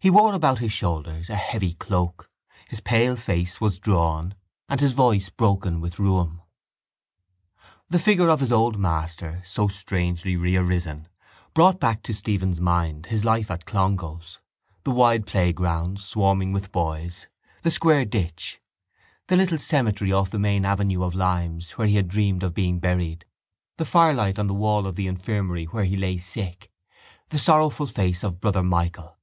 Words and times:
He 0.00 0.08
wore 0.10 0.32
about 0.34 0.60
his 0.60 0.72
shoulders 0.72 1.28
a 1.28 1.34
heavy 1.34 1.74
cloak; 1.74 2.30
his 2.68 2.78
pale 2.78 3.16
face 3.16 3.60
was 3.60 3.80
drawn 3.80 4.34
and 4.68 4.80
his 4.80 4.92
voice 4.92 5.28
broken 5.30 5.80
with 5.80 5.98
rheum. 5.98 6.40
The 7.88 7.98
figure 7.98 8.28
of 8.28 8.38
his 8.38 8.52
old 8.52 8.78
master, 8.78 9.42
so 9.44 9.66
strangely 9.66 10.36
rearisen, 10.36 11.08
brought 11.54 11.80
back 11.80 12.04
to 12.04 12.14
Stephen's 12.14 12.60
mind 12.60 13.06
his 13.06 13.24
life 13.24 13.50
at 13.50 13.64
Clongowes: 13.66 14.38
the 14.84 14.92
wide 14.92 15.26
playgrounds, 15.26 16.04
swarming 16.04 16.52
with 16.52 16.70
boys, 16.70 17.26
the 17.62 17.70
square 17.72 18.04
ditch, 18.04 18.60
the 19.26 19.36
little 19.36 19.58
cemetery 19.58 20.12
off 20.12 20.30
the 20.30 20.38
main 20.38 20.64
avenue 20.64 21.02
of 21.02 21.16
limes 21.16 21.72
where 21.72 21.88
he 21.88 21.96
had 21.96 22.06
dreamed 22.06 22.44
of 22.44 22.54
being 22.54 22.78
buried, 22.78 23.24
the 23.76 23.84
firelight 23.84 24.38
on 24.38 24.46
the 24.46 24.54
wall 24.54 24.86
of 24.86 24.94
the 24.94 25.08
infirmary 25.08 25.64
where 25.64 25.84
he 25.84 25.96
lay 25.96 26.16
sick, 26.16 26.70
the 27.30 27.38
sorrowful 27.40 27.88
face 27.88 28.22
of 28.22 28.40
Brother 28.40 28.62
Michael. 28.62 29.16